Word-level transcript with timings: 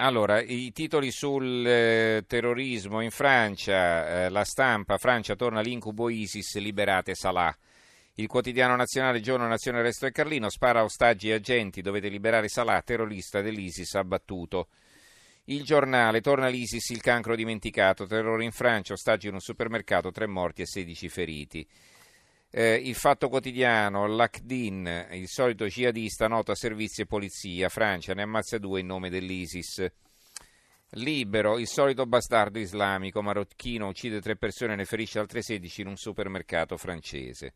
Allora, 0.00 0.40
i 0.40 0.70
titoli 0.70 1.10
sul 1.10 1.66
eh, 1.66 2.22
terrorismo 2.24 3.00
in 3.00 3.10
Francia, 3.10 4.26
eh, 4.26 4.28
la 4.28 4.44
stampa, 4.44 4.96
Francia 4.96 5.34
torna 5.34 5.58
all'incubo 5.58 6.08
ISIS, 6.08 6.56
liberate 6.58 7.16
Salah. 7.16 7.52
Il 8.14 8.28
quotidiano 8.28 8.76
nazionale 8.76 9.20
Giorno 9.20 9.48
Nazione 9.48 9.82
Resto 9.82 10.06
e 10.06 10.12
Carlino 10.12 10.50
spara 10.50 10.84
ostaggi 10.84 11.30
e 11.30 11.32
agenti, 11.32 11.82
dovete 11.82 12.06
liberare 12.06 12.46
Salah, 12.46 12.80
terrorista 12.82 13.40
dell'ISIS 13.40 13.96
abbattuto. 13.96 14.68
Il 15.46 15.64
giornale 15.64 16.20
torna 16.20 16.46
l'ISIS, 16.46 16.90
il 16.90 17.00
cancro 17.00 17.34
dimenticato, 17.34 18.06
terrore 18.06 18.44
in 18.44 18.52
Francia, 18.52 18.92
ostaggi 18.92 19.26
in 19.26 19.34
un 19.34 19.40
supermercato, 19.40 20.12
tre 20.12 20.28
morti 20.28 20.62
e 20.62 20.66
16 20.66 21.08
feriti. 21.08 21.68
Eh, 22.50 22.74
il 22.76 22.94
fatto 22.94 23.28
quotidiano, 23.28 24.06
l'Akdin, 24.06 25.08
il 25.12 25.28
solito 25.28 25.66
jihadista 25.66 26.28
noto 26.28 26.50
a 26.50 26.54
servizi 26.54 27.02
e 27.02 27.06
polizia, 27.06 27.68
Francia 27.68 28.14
ne 28.14 28.22
ammazza 28.22 28.56
due 28.56 28.80
in 28.80 28.86
nome 28.86 29.10
dell'ISIS. 29.10 29.86
Libero, 30.92 31.58
il 31.58 31.66
solito 31.66 32.06
bastardo 32.06 32.58
islamico 32.58 33.20
marocchino 33.20 33.88
uccide 33.88 34.22
tre 34.22 34.36
persone 34.36 34.72
e 34.72 34.76
ne 34.76 34.84
ferisce 34.86 35.18
altre 35.18 35.42
16 35.42 35.82
in 35.82 35.88
un 35.88 35.96
supermercato 35.96 36.78
francese. 36.78 37.52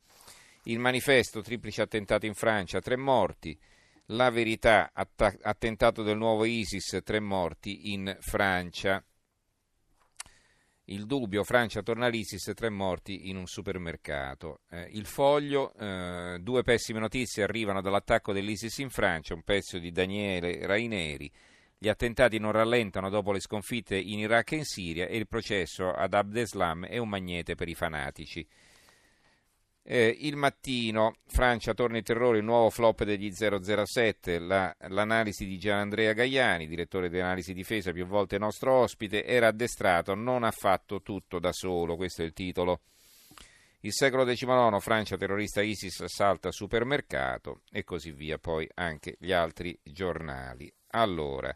Il 0.64 0.78
manifesto, 0.78 1.40
triplice 1.40 1.80
attentato 1.80 2.26
in 2.26 2.34
Francia, 2.34 2.80
tre 2.80 2.96
morti. 2.96 3.58
La 4.06 4.28
verità, 4.28 4.92
attentato 4.92 6.02
del 6.02 6.18
nuovo 6.18 6.44
ISIS, 6.44 7.00
tre 7.02 7.20
morti 7.20 7.92
in 7.92 8.14
Francia. 8.20 9.02
Il 10.92 11.06
dubbio, 11.06 11.42
Francia 11.42 11.80
torna 11.82 12.04
all'ISIS, 12.04 12.52
tre 12.54 12.68
morti 12.68 13.30
in 13.30 13.38
un 13.38 13.46
supermercato. 13.46 14.60
Eh, 14.68 14.90
il 14.92 15.06
foglio, 15.06 15.72
eh, 15.72 16.36
due 16.38 16.62
pessime 16.62 17.00
notizie 17.00 17.44
arrivano 17.44 17.80
dall'attacco 17.80 18.34
dell'ISIS 18.34 18.76
in 18.76 18.90
Francia, 18.90 19.32
un 19.32 19.42
pezzo 19.42 19.78
di 19.78 19.90
Daniele 19.90 20.66
Raineri. 20.66 21.32
Gli 21.78 21.88
attentati 21.88 22.36
non 22.38 22.52
rallentano 22.52 23.08
dopo 23.08 23.32
le 23.32 23.40
sconfitte 23.40 23.96
in 23.96 24.18
Iraq 24.18 24.52
e 24.52 24.56
in 24.56 24.64
Siria 24.64 25.06
e 25.06 25.16
il 25.16 25.26
processo 25.26 25.88
ad 25.88 26.12
Abdeslam 26.12 26.84
è 26.84 26.98
un 26.98 27.08
magnete 27.08 27.54
per 27.54 27.68
i 27.68 27.74
fanatici. 27.74 28.46
Eh, 29.84 30.16
il 30.20 30.36
mattino, 30.36 31.16
Francia 31.26 31.74
torna 31.74 31.96
in 31.96 32.04
terrore, 32.04 32.38
il 32.38 32.44
nuovo 32.44 32.70
flop 32.70 33.02
degli 33.02 33.32
007, 33.32 34.38
la, 34.38 34.74
l'analisi 34.88 35.44
di 35.44 35.58
Gianandrea 35.58 36.12
Gaiani, 36.12 36.68
direttore 36.68 37.08
di 37.08 37.18
analisi 37.18 37.52
difesa, 37.52 37.90
più 37.90 38.06
volte 38.06 38.38
nostro 38.38 38.72
ospite, 38.74 39.24
era 39.24 39.48
addestrato, 39.48 40.14
non 40.14 40.44
ha 40.44 40.52
fatto 40.52 41.02
tutto 41.02 41.40
da 41.40 41.52
solo, 41.52 41.96
questo 41.96 42.22
è 42.22 42.24
il 42.24 42.32
titolo. 42.32 42.82
Il 43.80 43.92
secolo 43.92 44.24
XIX, 44.24 44.78
Francia 44.78 45.16
terrorista 45.16 45.60
ISIS 45.60 46.04
salta 46.04 46.52
supermercato 46.52 47.62
e 47.72 47.82
così 47.82 48.12
via, 48.12 48.38
poi 48.38 48.68
anche 48.74 49.16
gli 49.18 49.32
altri 49.32 49.76
giornali. 49.82 50.72
Allora, 50.90 51.52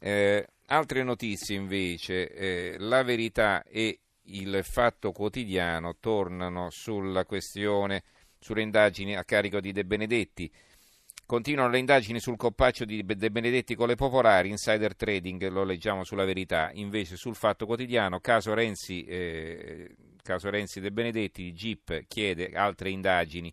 eh, 0.00 0.48
altre 0.66 1.04
notizie 1.04 1.54
invece, 1.54 2.28
eh, 2.30 2.74
la 2.78 3.04
verità 3.04 3.62
e 3.62 4.00
il 4.26 4.60
Fatto 4.62 5.12
Quotidiano 5.12 5.96
tornano 5.98 6.70
sulla 6.70 7.24
questione, 7.24 8.04
sulle 8.38 8.62
indagini 8.62 9.16
a 9.16 9.24
carico 9.24 9.60
di 9.60 9.72
De 9.72 9.84
Benedetti. 9.84 10.50
Continuano 11.26 11.70
le 11.70 11.78
indagini 11.78 12.20
sul 12.20 12.36
coppaccio 12.36 12.84
di 12.84 13.04
De 13.04 13.30
Benedetti 13.30 13.74
con 13.74 13.88
le 13.88 13.94
popolari, 13.94 14.50
insider 14.50 14.94
trading, 14.94 15.48
lo 15.48 15.64
leggiamo 15.64 16.04
sulla 16.04 16.24
verità, 16.24 16.70
invece 16.74 17.16
sul 17.16 17.34
Fatto 17.34 17.64
Quotidiano, 17.64 18.20
caso 18.20 18.52
Renzi, 18.52 19.04
eh, 19.04 19.94
caso 20.22 20.50
Renzi 20.50 20.80
De 20.80 20.92
Benedetti, 20.92 21.52
GIP 21.52 22.06
chiede 22.06 22.50
altre 22.52 22.90
indagini, 22.90 23.52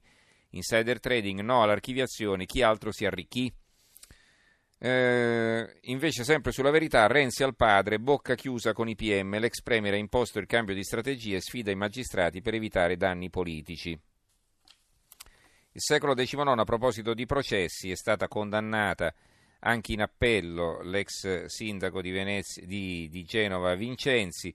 insider 0.49 0.99
trading, 0.99 1.39
no 1.39 1.63
all'archiviazione, 1.63 2.45
chi 2.45 2.61
altro 2.61 2.91
si 2.91 3.05
arricchì? 3.05 3.51
Eh, 4.83 5.77
invece, 5.81 6.23
sempre 6.23 6.51
sulla 6.51 6.71
verità, 6.71 7.05
Renzi 7.05 7.43
al 7.43 7.55
padre, 7.55 7.99
bocca 7.99 8.33
chiusa 8.33 8.73
con 8.73 8.89
i 8.89 8.95
PM, 8.95 9.37
l'ex 9.37 9.61
premier 9.61 9.93
ha 9.93 9.97
imposto 9.97 10.39
il 10.39 10.47
cambio 10.47 10.73
di 10.73 10.83
strategia 10.83 11.35
e 11.35 11.41
sfida 11.41 11.69
i 11.69 11.75
magistrati 11.75 12.41
per 12.41 12.55
evitare 12.55 12.97
danni 12.97 13.29
politici. 13.29 13.91
Il 13.91 15.81
secolo 15.81 16.15
XIX, 16.15 16.57
a 16.57 16.63
proposito 16.63 17.13
di 17.13 17.27
processi, 17.27 17.91
è 17.91 17.95
stata 17.95 18.27
condannata 18.27 19.13
anche 19.59 19.93
in 19.93 20.01
appello 20.01 20.81
l'ex 20.81 21.45
sindaco 21.45 22.01
di, 22.01 22.09
Venezia, 22.09 22.65
di, 22.65 23.07
di 23.07 23.23
Genova 23.23 23.75
Vincenzi 23.75 24.51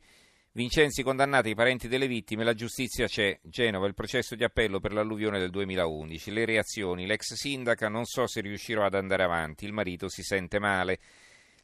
Vincenzi 0.56 1.02
condannati 1.02 1.50
i 1.50 1.54
parenti 1.54 1.86
delle 1.86 2.06
vittime, 2.06 2.42
la 2.42 2.54
giustizia 2.54 3.06
c'è. 3.06 3.38
Genova, 3.42 3.86
il 3.86 3.92
processo 3.92 4.34
di 4.34 4.42
appello 4.42 4.80
per 4.80 4.94
l'alluvione 4.94 5.38
del 5.38 5.50
2011. 5.50 6.30
Le 6.30 6.46
reazioni, 6.46 7.04
l'ex 7.04 7.34
sindaca 7.34 7.90
non 7.90 8.06
so 8.06 8.26
se 8.26 8.40
riuscirò 8.40 8.82
ad 8.82 8.94
andare 8.94 9.22
avanti, 9.22 9.66
il 9.66 9.74
marito 9.74 10.08
si 10.08 10.22
sente 10.22 10.58
male. 10.58 10.98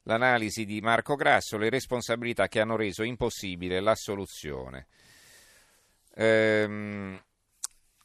L'analisi 0.03 0.66
di 0.66 0.82
Marco 0.82 1.14
Grasso, 1.14 1.56
le 1.56 1.70
responsabilità 1.70 2.48
che 2.48 2.60
hanno 2.60 2.76
reso 2.76 3.03
impossibile 3.03 3.80
la 3.80 3.94
soluzione. 3.94 4.88
Ehm, 6.14 7.11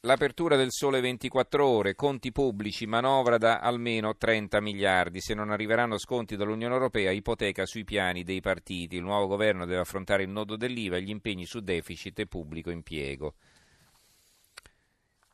L'apertura 0.07 0.55
del 0.55 0.71
sole 0.71 1.01
24 1.01 1.67
ore, 1.67 1.93
conti 1.93 2.31
pubblici, 2.31 2.85
manovra 2.85 3.37
da 3.37 3.59
almeno 3.59 4.15
30 4.15 4.61
miliardi. 4.61 5.19
Se 5.19 5.33
non 5.33 5.51
arriveranno 5.51 5.97
sconti 5.97 6.37
dall'Unione 6.37 6.75
Europea, 6.75 7.11
ipoteca 7.11 7.65
sui 7.65 7.83
piani 7.83 8.23
dei 8.23 8.39
partiti. 8.39 8.95
Il 8.95 9.01
nuovo 9.01 9.27
governo 9.27 9.65
deve 9.65 9.81
affrontare 9.81 10.23
il 10.23 10.29
nodo 10.29 10.55
dell'IVA 10.55 10.95
e 10.95 11.01
gli 11.01 11.09
impegni 11.09 11.45
su 11.45 11.59
deficit 11.59 12.19
e 12.19 12.25
pubblico 12.25 12.69
impiego. 12.69 13.33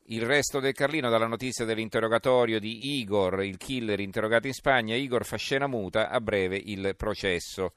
Il 0.06 0.22
resto 0.22 0.58
del 0.58 0.72
Carlino 0.72 1.08
dalla 1.08 1.28
notizia 1.28 1.64
dell'interrogatorio 1.64 2.58
di 2.58 2.98
Igor, 2.98 3.44
il 3.44 3.58
killer 3.58 4.00
interrogato 4.00 4.48
in 4.48 4.54
Spagna. 4.54 4.96
Igor 4.96 5.24
fa 5.24 5.36
scena 5.36 5.68
muta, 5.68 6.08
a 6.08 6.20
breve 6.20 6.56
il 6.56 6.96
processo. 6.96 7.74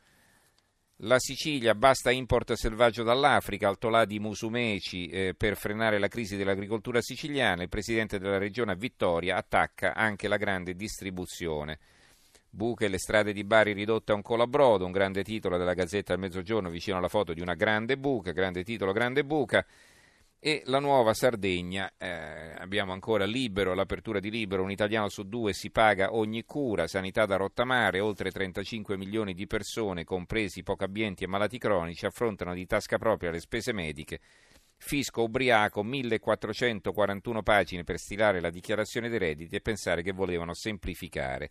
La 1.01 1.19
Sicilia 1.19 1.75
basta 1.75 2.09
import 2.09 2.53
selvaggio 2.53 3.03
dall'Africa, 3.03 3.67
altolà 3.67 4.03
di 4.03 4.17
Musumeci 4.17 5.07
eh, 5.09 5.35
per 5.37 5.55
frenare 5.55 5.99
la 5.99 6.07
crisi 6.07 6.35
dell'agricoltura 6.35 7.01
siciliana. 7.01 7.61
Il 7.61 7.69
presidente 7.69 8.17
della 8.17 8.39
regione 8.39 8.75
Vittoria 8.75 9.35
attacca 9.35 9.93
anche 9.93 10.27
la 10.27 10.37
grande 10.37 10.73
distribuzione. 10.73 11.77
Buche, 12.49 12.87
le 12.87 12.97
strade 12.97 13.31
di 13.31 13.43
Bari 13.43 13.73
ridotte 13.73 14.11
a 14.11 14.15
un 14.15 14.23
colabrodo, 14.23 14.85
un 14.85 14.91
grande 14.91 15.23
titolo 15.23 15.57
della 15.57 15.75
Gazzetta 15.75 16.13
del 16.13 16.21
Mezzogiorno 16.23 16.71
vicino 16.71 16.97
alla 16.97 17.09
foto 17.09 17.31
di 17.31 17.41
una 17.41 17.53
grande 17.53 17.95
buca, 17.95 18.31
grande 18.31 18.63
titolo, 18.63 18.91
grande 18.91 19.23
buca 19.23 19.63
e 20.47 20.61
la 20.67 20.79
nuova 20.79 21.13
Sardegna, 21.13 21.91
eh, 21.97 22.53
abbiamo 22.57 22.93
ancora 22.93 23.25
libero, 23.25 23.73
l'apertura 23.73 24.21
di 24.21 24.31
libero, 24.31 24.63
un 24.63 24.71
italiano 24.71 25.09
su 25.09 25.23
due 25.23 25.51
si 25.51 25.71
paga 25.71 26.15
ogni 26.15 26.45
cura, 26.45 26.87
sanità 26.87 27.25
da 27.25 27.35
rottamare, 27.35 27.99
oltre 27.99 28.31
35 28.31 28.95
milioni 28.95 29.33
di 29.33 29.45
persone, 29.45 30.05
compresi 30.05 30.63
poco 30.63 30.85
abbienti 30.85 31.25
e 31.25 31.27
malati 31.27 31.57
cronici, 31.57 32.05
affrontano 32.05 32.53
di 32.53 32.65
tasca 32.65 32.97
propria 32.97 33.29
le 33.29 33.41
spese 33.41 33.73
mediche. 33.73 34.21
Fisco 34.77 35.23
ubriaco, 35.23 35.83
1441 35.83 37.43
pagine 37.43 37.83
per 37.83 37.97
stilare 37.97 38.39
la 38.39 38.49
dichiarazione 38.49 39.09
dei 39.09 39.19
redditi 39.19 39.53
e 39.57 39.59
pensare 39.59 40.01
che 40.01 40.13
volevano 40.13 40.53
semplificare. 40.53 41.49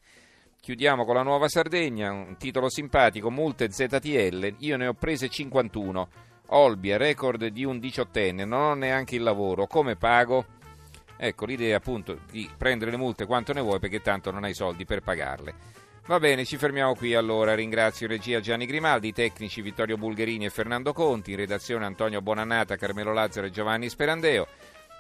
Chiudiamo 0.58 1.04
con 1.04 1.16
la 1.16 1.22
nuova 1.22 1.48
Sardegna, 1.48 2.12
un 2.12 2.38
titolo 2.38 2.70
simpatico, 2.70 3.30
multe 3.30 3.70
ZTL, 3.70 4.54
io 4.60 4.78
ne 4.78 4.86
ho 4.86 4.94
prese 4.94 5.28
51 5.28 6.08
Olbia, 6.48 6.96
record 6.96 7.46
di 7.46 7.64
un 7.64 7.78
diciottenne, 7.78 8.44
non 8.44 8.60
ho 8.60 8.74
neanche 8.74 9.16
il 9.16 9.22
lavoro, 9.22 9.66
come 9.66 9.96
pago? 9.96 10.44
Ecco, 11.16 11.46
l'idea 11.46 11.78
appunto 11.78 12.20
di 12.30 12.48
prendere 12.56 12.90
le 12.90 12.96
multe 12.96 13.26
quanto 13.26 13.52
ne 13.52 13.60
vuoi 13.60 13.78
perché 13.78 14.00
tanto 14.00 14.30
non 14.30 14.44
hai 14.44 14.54
soldi 14.54 14.84
per 14.84 15.00
pagarle. 15.00 15.54
Va 16.06 16.20
bene, 16.20 16.44
ci 16.44 16.56
fermiamo 16.56 16.94
qui 16.94 17.14
allora. 17.14 17.56
Ringrazio 17.56 18.06
regia 18.06 18.38
Gianni 18.38 18.66
Grimaldi, 18.66 19.12
tecnici 19.12 19.60
Vittorio 19.60 19.96
Bulgherini 19.96 20.44
e 20.44 20.50
Fernando 20.50 20.92
Conti, 20.92 21.32
in 21.32 21.38
redazione 21.38 21.84
Antonio 21.84 22.22
Bonannata, 22.22 22.76
Carmelo 22.76 23.12
Lazzaro 23.12 23.46
e 23.46 23.50
Giovanni 23.50 23.88
Sperandeo. 23.88 24.46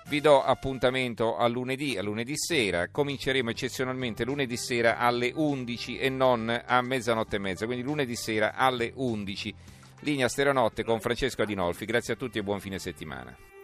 Vi 0.08 0.20
do 0.20 0.42
appuntamento 0.42 1.36
a 1.36 1.46
lunedì, 1.46 1.96
a 1.96 2.02
lunedì 2.02 2.36
sera. 2.36 2.88
Cominceremo 2.88 3.50
eccezionalmente 3.50 4.24
lunedì 4.24 4.56
sera 4.56 4.98
alle 4.98 5.32
11 5.32 5.98
e 5.98 6.08
non 6.08 6.62
a 6.64 6.80
mezzanotte 6.80 7.36
e 7.36 7.40
mezza, 7.40 7.66
quindi 7.66 7.84
lunedì 7.84 8.16
sera 8.16 8.54
alle 8.54 8.92
11. 8.94 9.54
Linea 10.00 10.28
Stereonotte 10.28 10.84
con 10.84 11.00
Francesco 11.00 11.42
Adinolfi. 11.42 11.84
Grazie 11.84 12.14
a 12.14 12.16
tutti 12.16 12.38
e 12.38 12.42
buon 12.42 12.60
fine 12.60 12.78
settimana. 12.78 13.55